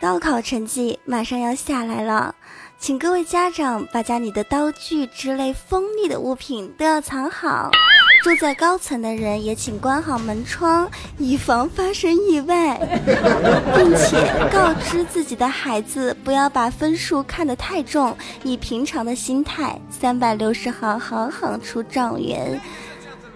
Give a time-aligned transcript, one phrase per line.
[0.00, 2.34] 高考成绩马上要下来了，
[2.78, 7.70] 请各位家长把家里的刀具之类锋利的物品都要藏好。
[8.22, 12.76] 住在高层的人也请关好门窗，以防发生意外，
[13.76, 14.16] 并且
[14.50, 22.60] 告知自己的孩子不要把分数看得太重，以平常的心态，三百六十行，行行出状元。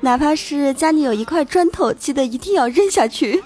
[0.00, 3.42] 哪怕是家里有一块砖头，记得一定要扔下去，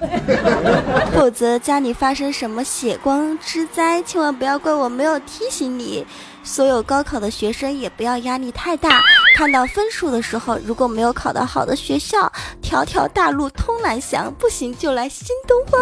[1.14, 6.06] 否则家里发生什么血光之灾，千万不要怪我没有提醒你。
[6.44, 9.00] 所有高考的学生也不要压力太大，
[9.36, 12.30] 看到分数的时候，如果没有考到好的学校，
[12.60, 15.80] 条条大路通南翔，不行就来新东方。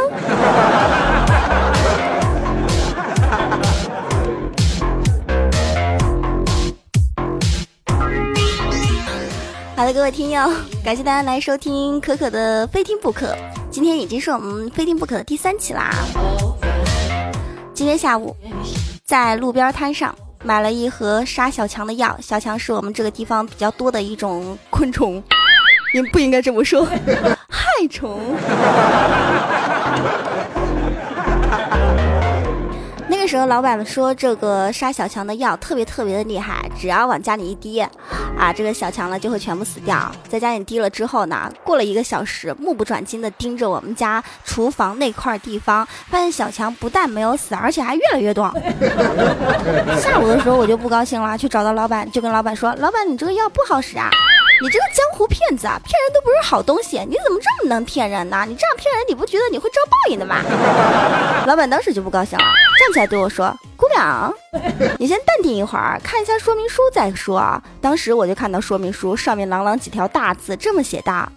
[9.80, 10.43] 好的，各位听友，
[10.84, 13.35] 感谢大家来收听可可的非听不可。
[13.71, 15.91] 今天已经是我们非听不可的第三期啦。
[17.73, 18.37] 今天下午，
[19.07, 22.15] 在路边摊上买了一盒杀小强的药。
[22.21, 25.15] 小强是我们这个地方比较多的一种昆虫，
[25.95, 26.85] 您不应该这么说，
[27.49, 28.21] 害虫。
[33.23, 40.10] 那时候，老板们说这个杀小强的药特别特别的厉害，只要往家里一滴，啊，这个小强呢就会全部死掉。
[40.27, 48.51] 在家里滴了之后呢，过了一个小时，目不转睛的盯着我们家厨房那块地方，发现小强不但没有死，而且还越来越多。
[50.01, 54.09] 下午的时候我就不高兴了，去找到老板，就跟老板说：“老板，你这个药不好使啊。”
[54.62, 58.45] 你这个江湖骗子啊，骗人都不是好东西，你怎么这么能骗人呢？
[58.46, 60.37] 你这样骗人，你不觉得你会遭报应的吗？
[61.46, 62.45] 老板当时就不高兴了，
[62.81, 64.33] 站起来对我说：“姑娘，
[64.99, 67.62] 你先淡定一会儿，看一下说明书再说。”啊。
[67.78, 71.33] 当时我就看到说明书上面朗朗几条大字，这么写的：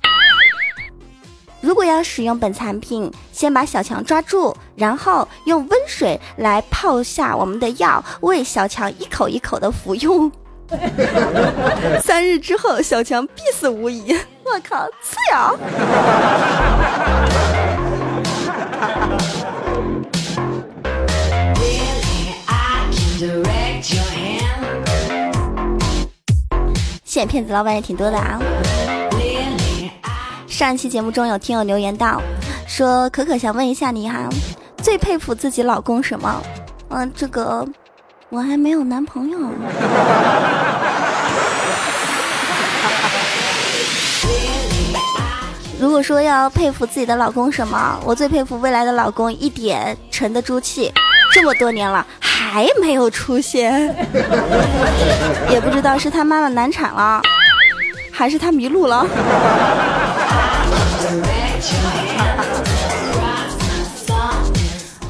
[1.60, 10.32] 如果要使用本产品，先把小强抓住，然后用温水来泡下我们的药，喂小强一口一口的服用。
[12.02, 14.18] 三日之后，小强必死无疑。
[14.46, 15.52] 我靠，刺呀！
[27.25, 28.39] 骗子老板也挺多的啊。
[30.47, 32.22] 上一期节目中有听友留言道，
[32.67, 34.29] 说可可想问一下你哈，
[34.78, 36.41] 最佩服自己老公什么？
[36.89, 37.67] 嗯，这个。
[38.29, 39.38] 我还没有男朋友。
[45.79, 50.91] 如果说要佩服自己的老公什么，我最佩服未来的老公一点沉得住气，
[51.34, 53.74] 这么多年了还没有出现，
[55.50, 57.22] 也不知道是他妈妈难产了，
[58.12, 59.06] 还是他迷路了。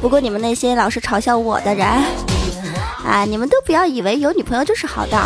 [0.01, 1.87] 不过你们那些老是嘲笑我的人。
[3.05, 3.25] 啊！
[3.25, 5.17] 你们都不要以为有女朋友就是好的，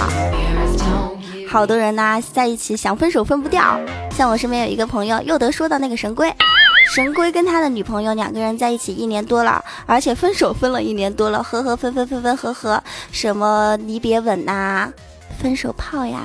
[1.48, 3.80] 好多人呢在一起想分手分不掉。
[4.10, 6.28] 像我身边有一个朋友，又得说到那个神龟，
[6.94, 12.82] 神龟跟他的女朋友两个人在一起一年多了，而且分手分了一年多了，合合分分分分合合，
[13.12, 14.92] 什么离别吻呐，
[15.40, 16.20] 分手炮呀，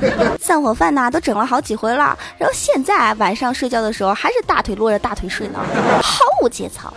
[0.40, 2.18] 散伙饭呐，都整了好几回了。
[2.36, 5.58] 然后现在晚上睡觉的时候，还是大腿落着大腿睡呢，
[6.02, 6.92] 毫无节操。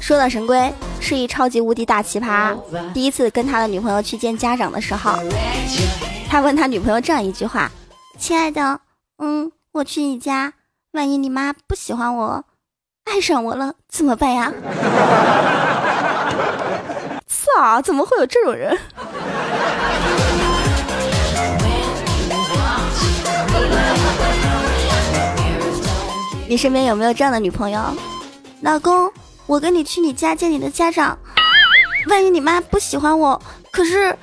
[0.00, 0.70] 说到神龟
[1.04, 2.56] 是一超级无敌大奇葩，
[2.94, 5.12] 第一次跟他的女朋友去见家长的时候，
[6.30, 7.70] 他问他女朋友这样一句话
[8.18, 8.80] ：“亲爱的，
[9.18, 10.54] 嗯，我去你家，
[10.92, 12.42] 万一你妈不喜欢我，
[13.04, 14.50] 爱上我了怎么办呀？”
[17.28, 18.74] 操，怎么会有这种人？
[26.48, 27.78] 你身边有没有这样的女朋友，
[28.62, 29.12] 老公？
[29.46, 31.18] 我跟你去你家见你的家长，
[32.08, 33.38] 万一你妈不喜欢我，
[33.70, 34.16] 可是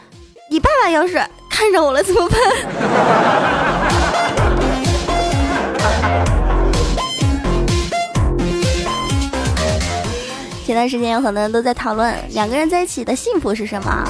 [0.50, 2.39] 你爸爸要是看上我了怎么办？
[10.65, 14.03] 前段时间有很多人都在讨论两个人在一起的幸福是什么，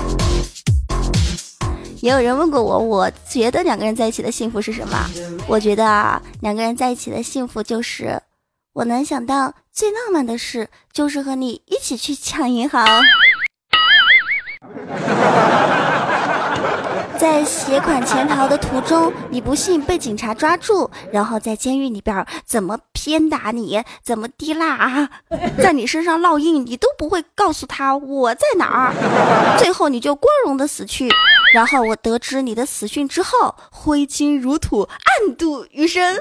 [2.01, 4.97] 也有人问过我，我觉得两个人在一起的幸福是什么？
[5.45, 8.17] 我觉得啊，两个人在一起的幸福就是。
[8.73, 12.87] 我能想到最浪漫的事，就是和你一起去抢银行，
[17.19, 25.09] 在携款潜逃的途中，你不幸被警察抓住，然后在监狱里边怎么鞭打你，怎么滴蜡啊，
[25.61, 28.93] 在你身上烙印，你都不会告诉他我在哪儿，
[29.59, 31.09] 最后你就光荣的死去。
[31.53, 34.87] 然后我得知你的死讯之后，挥金如土，
[35.27, 36.17] 暗度余生。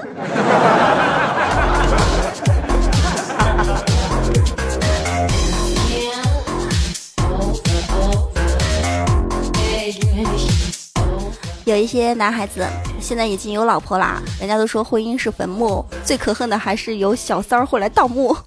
[11.71, 12.67] 有一些男孩子
[12.99, 18.35] 现在已经有老婆啦，人家都说婚姻是坟墓，最可恨的还是有小三儿会来盗墓。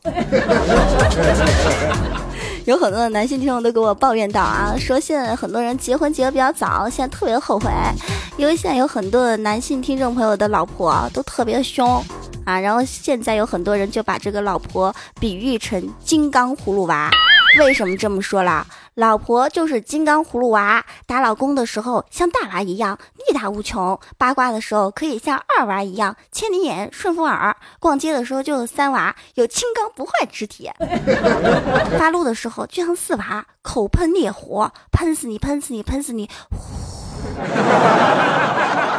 [2.67, 7.71] 有很多的男性听众都给我抱怨到啊，说现在很多人结婚结的比较早，现在特别后悔，
[8.37, 12.05] 因为现在有很多的男性听众朋友的老婆都特别凶
[12.45, 17.11] 啊，然后现在有很多人就把这个老婆比喻成金刚葫芦娃。
[17.61, 18.67] 为什么这么说啦？
[18.95, 30.71] 老婆就是金刚葫芦娃，打老公的时候像大娃一样力大无穷，八卦的时候可以像二娃一样千里眼顺风耳，逛街的时候就是三娃有金刚不坏之体，
[31.99, 36.31] 发怒的时候就像四娃口喷烈火，喷死你喷死你喷死你，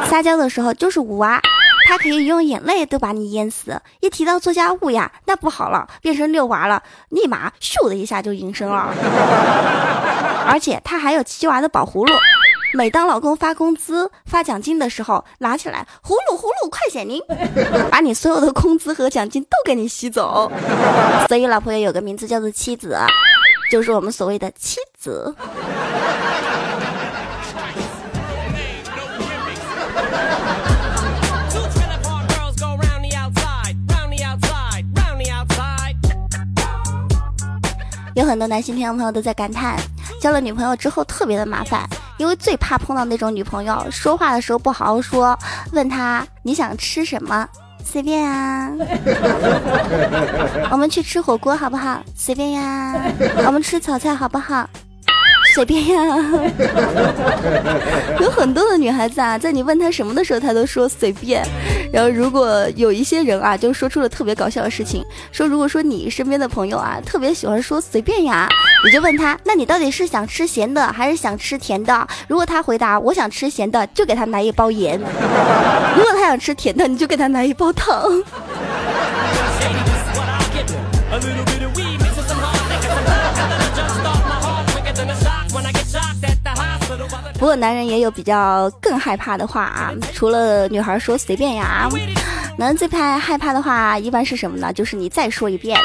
[0.04, 1.40] 撒娇的时候就是五娃。
[1.86, 3.80] 他可以用眼泪都把你淹死。
[4.00, 8.92] 一提到做家务呀，那不好了，变成六娃了，立马咻的一下就隐身了。
[10.46, 12.12] 而且他还有七娃的宝葫芦，
[12.74, 17.22] 每当老公发工资、发奖金的时候，拿起来葫芦葫芦快显灵，
[17.90, 20.50] 把你所有的工资和奖金都给你吸走。
[21.28, 22.98] 所以老婆也有个名字叫做妻子，
[23.70, 25.34] 就是我们所谓的妻子。
[38.16, 39.76] 有很多男性听众朋友都在感叹，
[40.18, 41.86] 交了女朋友之后特别的麻烦，
[42.16, 45.38] 因为最怕碰到那种女朋友说话的时候不好好说，
[45.72, 47.46] 问她你想吃什么，
[47.84, 48.72] 随便啊。
[50.72, 52.00] 我们去吃火锅好不好？
[52.14, 52.94] 随便呀。
[53.46, 54.66] 我们吃炒菜好不好？
[55.56, 55.96] 随便呀，
[58.20, 61.42] 有很多的女孩子啊，在你问她什么的时候，她都说随便。
[61.90, 68.46] 然后如果有一些人啊，就说出了特别搞笑的事情，说如果说你身边的朋友啊，特别喜欢说随便呀，
[68.84, 72.06] 你就问他，那你到底是想吃咸的还是想吃甜的？
[72.28, 75.00] 如果他回答我想吃咸的，就给他拿一包盐；
[75.96, 78.12] 如果他想吃甜的，你就给他拿一包糖。
[87.38, 91.86] 不过男人也有比较更害怕的话啊，除了女孩说随便呀，
[92.56, 94.72] 男人最怕害怕的话一般是什么呢？
[94.72, 95.78] 就是你再说一遍，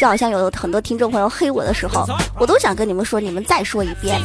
[0.00, 2.04] 就好像有很多听众朋友黑我的时候，
[2.38, 4.20] 我都想跟你们说，你们再说一遍。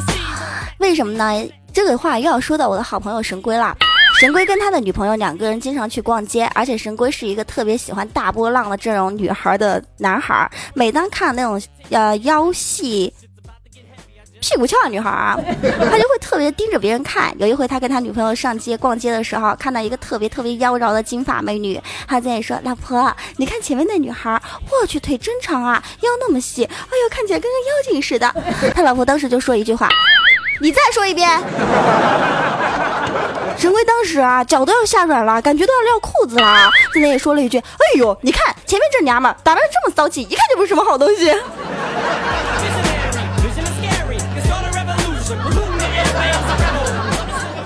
[0.79, 1.47] 为什么呢？
[1.71, 3.75] 这个话又要说到我的好朋友神龟了。
[4.19, 13.13] 神龟跟他的女朋友两个人经常去逛街，而且神龟是一个特别喜欢大波浪的这种女孩的男孩，每当看那种呃腰细。
[14.43, 17.33] 屁股翘的女孩啊， 他就会特别盯着别人看。
[17.39, 24.37] 有一回，他跟他女朋友上街逛街的时候，看到一个特别特别妖娆的金发美女，他在说：“老婆，你看前面那女孩，
[24.69, 28.29] 我去，腿真长啊，腰那么细，哎呦，看起来跟个妖精似的。”
[28.75, 29.87] 他老婆当时就说一句话
[30.59, 31.29] ：“你再说一遍。”
[33.57, 41.33] 神龟当时啊，脚都要吓软了，感觉都要撂裤子了，在那也说了一句：“哎呦，你看前面这娘们打扮这么骚气，一看就不是什么好东西。”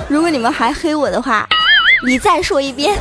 [0.10, 1.46] 如果你们还黑我的话，
[2.06, 2.98] 你再说一遍。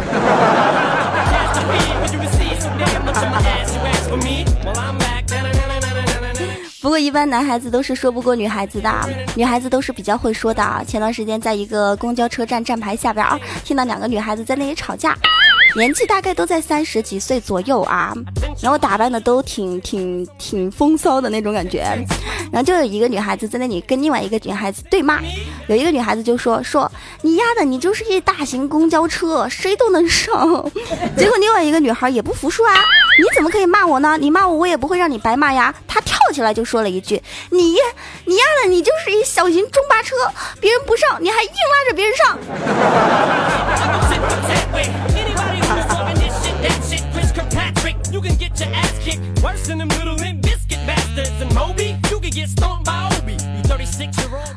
[6.83, 8.91] 不过一般男孩子都是说不过女孩子的，
[9.37, 10.85] 女孩子都是比较会说的。
[10.87, 15.17] 前段时间在一个公交车站站牌下边啊，听到两个女孩子在那里吵架。
[15.77, 18.15] 年纪大概都在三十几岁左右啊，
[18.63, 21.85] 然后打扮的都挺挺挺风骚的那种感觉，
[22.53, 25.21] 然后就有一个女孩子在那里跟另外一个女孩子对骂，
[25.69, 26.91] 有一个女孩子就说说
[27.23, 30.71] 你丫的你就是一大型公交车，谁都能上。
[31.17, 32.75] 结果另外一个女孩也不服输啊，
[33.19, 34.17] 你怎么可以骂我呢？
[34.19, 35.75] 你骂我我也不会让你白骂呀。
[35.87, 37.75] 她跳起来就说了一句，你
[38.25, 40.15] 你丫的你就是一小型中巴车，
[40.61, 42.39] 别人不上你还硬拉着别人上。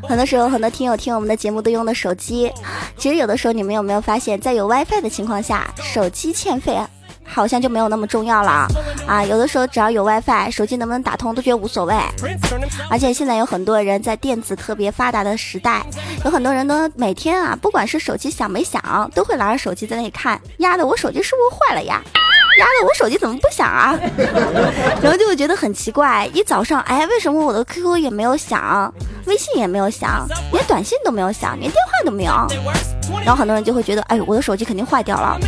[0.10, 2.52] 很多时候，很多听友听我们的节目都用的手机。
[2.98, 6.76] 其实有的时候，你们有没有发现，在有 WiFi 的情况下，手机欠费
[7.24, 8.68] 好像就没有那么重要了
[9.06, 9.24] 啊？
[9.24, 11.94] 有的时候，只要有 WiFi，手机能不能打通都觉得无所谓。
[12.90, 15.86] 而且现在有很多人在电子特别发达的时代，
[16.26, 20.42] 有很多人都每天啊，不管是手机响没响，都会拿着手机在那里看。
[20.58, 22.02] 丫的，我手机是不是坏了呀？
[22.60, 23.98] 丫的，我手机怎么不响啊？
[25.02, 28.94] 然后就会觉得很奇怪，一早上，哎，为什么我的 QQ 也没有响？
[29.26, 32.34] 微信也没有响，连短信都没有响，连电话都没有。
[33.24, 35.40] 然后很多人就会觉得，哎，我的手机肯定坏掉了。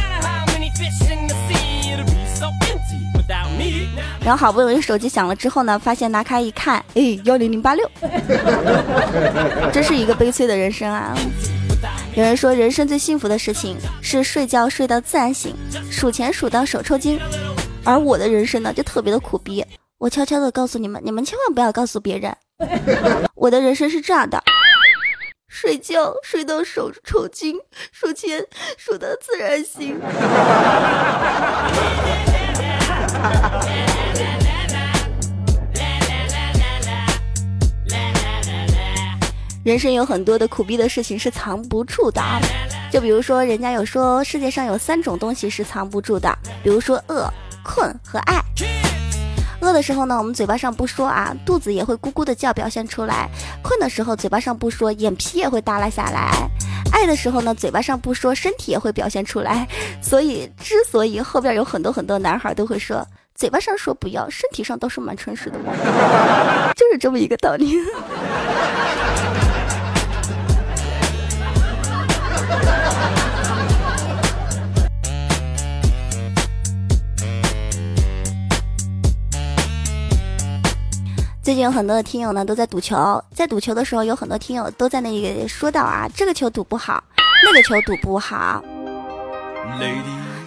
[4.23, 7.89] 然后好不容易手机响了之后呢，发现拿开一看，哎，幺零零八六，
[9.73, 11.15] 真是一个悲催的人生啊！
[12.13, 15.55] 有人说，人生最幸福的事情是睡觉睡到自然醒，
[15.89, 17.17] 数钱数到手抽筋。
[17.85, 19.65] 而我的人生呢，就特别的苦逼。
[19.97, 22.35] 我悄悄的告诉你们，你们千万不要告诉别人，
[23.35, 24.43] 我的人生是这样的：
[25.47, 27.55] 睡觉睡到手抽筋，
[27.93, 28.45] 数钱
[28.77, 29.97] 数到自然醒。
[39.63, 42.39] 人生有很多的苦逼的事情是藏不住的啊，
[42.91, 47.29] 就比如说，人家有说世界上有三种东西是藏不住的，比如说饿、
[47.63, 48.41] 困和爱。
[49.61, 53.29] 饿的时候呢，我们嘴巴上不说啊，肚子也会咕咕的叫，表现出来；
[53.61, 56.31] 困的时候，嘴巴上不说，眼皮也会耷拉下来；
[56.91, 59.67] 爱的时候呢，嘴巴上不说，身体也会表现出来。
[60.01, 65.71] 所以，之所以后边有很多很多男孩都会说，嘴巴上说不要，身体上倒是蛮诚实的嘛，
[66.75, 67.77] 就是这么一个道理。
[81.51, 87.03] 最近有很多的听友呢都在赌球，在赌球的时候，有很多听友都在那里说到啊，这个球赌不好，
[87.43, 88.63] 那个球赌不好。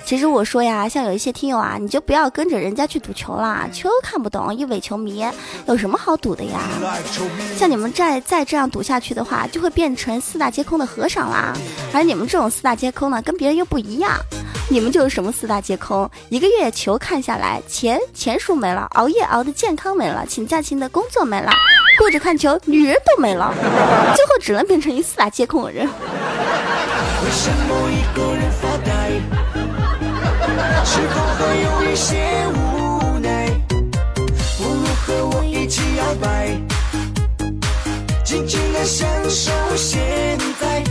[0.07, 5.23] 其实我说呀，像有一些听友啊，你就不要跟着人家去赌球啦，球看不懂，一伪球迷，
[5.67, 6.59] 有什么好赌的呀？
[7.55, 11.53] 像你们再再这样赌下去的话，就会变成四大皆空的和尚啦。
[11.93, 14.19] 而你们这种四大皆空呢，跟别人又不一样，
[14.69, 16.11] 你们就是什么四大皆空？
[16.31, 21.53] 一个月球看下来，钱钱输没了，熬夜熬的健康没了，请假请的工作没了，
[21.99, 23.55] 顾着看球，女人都没了，
[24.17, 25.87] 最后只能变成一四大皆空的人。
[25.87, 29.21] 为什么一个人发呆？
[30.85, 32.17] 之后还有一些
[32.49, 33.47] 无奈，
[34.59, 36.49] 不如和我一起摇摆，
[38.25, 40.01] 尽情的享受现
[40.59, 40.83] 在。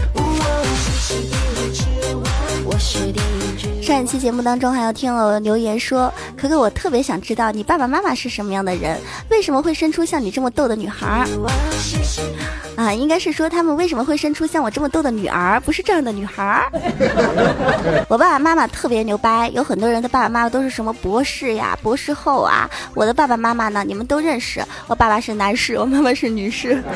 [3.93, 11.27] 上一期节目当中，还有听友留言说：“可可，我特别想知道你爸爸妈妈是什么样的人，为什么会生出像你这么逗的女孩？”
[12.75, 16.67] 啊，应该是说他们为什么会生出像我这么逗的女儿，不是这样的女孩。
[18.09, 22.67] 我爸爸妈妈特别牛掰，有很多人的爸爸妈妈都是什么博士呀、博士后啊。
[22.95, 26.81] 我的爸爸妈妈呢，你们都认识，我爸爸是男士，我妈妈是女士。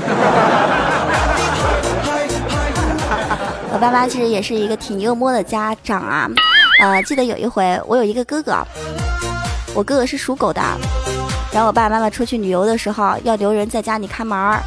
[3.71, 6.27] 我爸妈其实也是一个挺幽默的家长啊。
[6.79, 8.55] 呃，记得有一回，我有一个哥哥，
[9.73, 10.61] 我哥哥是属狗的，
[11.51, 14.61] 然后我爸爸妈妈出去旅游的时候要留人在家里看门儿，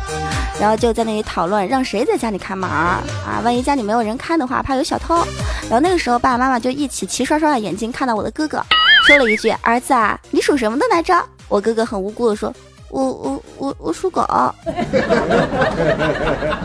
[0.61, 5.15] 然后就在那里讨论让谁在家里看门儿啊，万一家里没有人看的话，怕有小偷。
[5.69, 8.61] 然后那个时候爸爸妈妈就一起齐刷刷的眼睛看到我的哥哥，
[9.07, 11.15] 说了一句：“儿子啊，你属什么的来着？”
[11.49, 12.53] 我哥哥很无辜的说
[12.91, 14.27] ：“我我我我属狗。”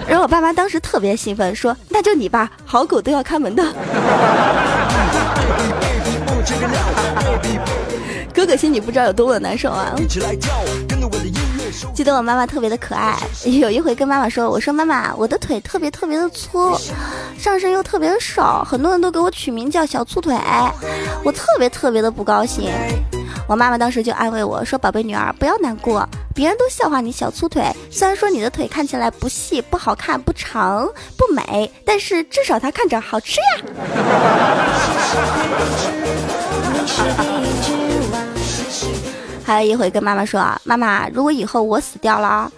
[0.07, 3.63] 然后我爸妈当时特别兴奋，说：“那就你吧，好狗都要看门的。”
[8.33, 9.95] 哥哥心里不知道有多么的难受啊！
[11.93, 16.75] 记得我妈妈特别的可爱， 有一回跟妈妈说：“我说妈妈，我的腿特别特别的粗，
[17.39, 20.35] 上身又特别的少，很多人都给我取名叫小粗腿，
[21.23, 22.69] 我特别特别的不高兴。”
[23.47, 27.63] 我妈妈当时就安慰我说：“宝贝女儿，不要难过，别人都笑话你小粗腿。
[27.91, 33.47] 虽然说你的腿看起来不细、不好看、不长、不美，但是至少它看着好吃呀。”
[39.45, 42.51] 还有一回跟妈妈说：“妈妈，如果以后我死掉了，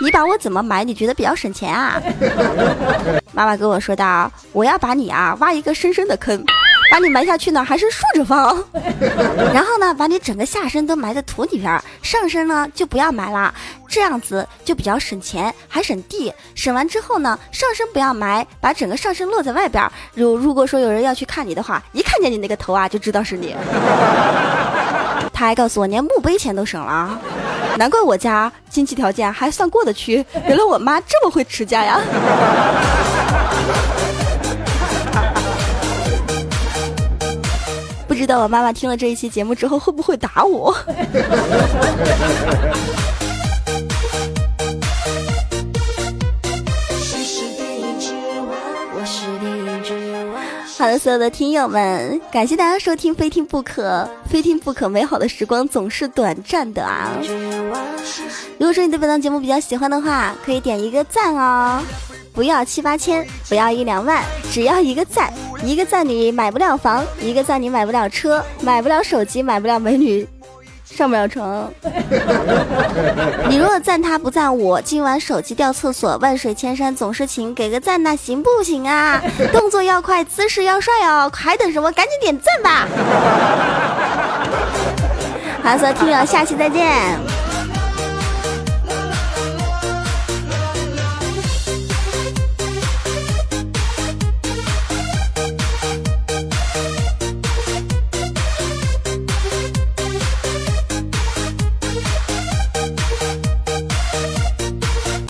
[0.00, 0.84] 你把我怎么埋？
[0.84, 2.00] 你觉得比较省钱啊？”
[3.34, 6.40] 妈妈跟我说道：“我要把你啊挖一个深深的坑。”
[6.90, 8.62] 把你埋下去呢，还是竖着放，
[9.54, 13.54] 然后呢，把你整个下身都埋在土里边，上身呢就不要埋了，
[13.88, 16.32] 这样子就比较省钱，还省地。
[16.54, 19.88] 省完之后呢，上身不要埋，把整个上身露在外边。
[20.14, 23.54] 如如果说有人要去看你的话，一看见你那个头啊，就知道是你。
[25.32, 27.18] 他还告诉我，连墓碑钱都省了，
[27.78, 30.24] 难怪我家经济条件还算过得去。
[30.46, 31.98] 原来我妈这么会持家呀。
[38.20, 40.70] 知道我妈妈听了这一期节目之后会不会打我？
[50.76, 57.10] 好的，所有的听友们，感谢大家收听《非听不可》，非听不可，美好的时光总是短暂的啊！
[58.58, 61.82] 如果说你对本档节目比较喜欢的话，可以点一个赞哦，
[62.34, 64.22] 不要七八千，不要一两万，
[64.52, 65.32] 只要一个赞。
[65.62, 70.26] 一个赞你买不了房，一个赞你买不了车，买不了手机，买不了美女，
[70.84, 71.70] 上不了床。
[73.48, 79.22] 你若赞他不赞我，今晚手机掉厕所，万水千山总是情，给个赞那行不行啊？
[79.52, 81.92] 动作要快，姿势要帅哦，还等什么？
[81.92, 82.88] 赶紧点赞吧！
[85.62, 87.39] 好，所有听友，下期再见。